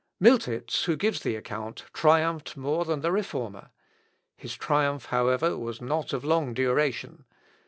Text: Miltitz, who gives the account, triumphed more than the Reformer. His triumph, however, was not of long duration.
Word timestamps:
Miltitz, 0.19 0.85
who 0.85 0.95
gives 0.95 1.21
the 1.21 1.35
account, 1.35 1.85
triumphed 1.93 2.57
more 2.57 2.85
than 2.85 3.01
the 3.01 3.11
Reformer. 3.11 3.69
His 4.35 4.55
triumph, 4.55 5.05
however, 5.05 5.55
was 5.59 5.79
not 5.79 6.11
of 6.11 6.25
long 6.25 6.55
duration. 6.55 7.25